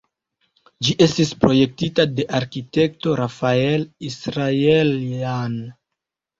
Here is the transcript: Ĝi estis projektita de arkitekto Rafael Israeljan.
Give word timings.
Ĝi 0.87 0.95
estis 1.05 1.33
projektita 1.43 2.07
de 2.21 2.25
arkitekto 2.39 3.15
Rafael 3.21 3.87
Israeljan. 4.11 5.63